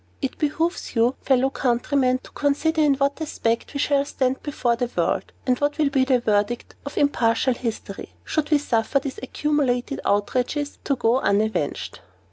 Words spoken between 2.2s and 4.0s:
to consider in what aspect we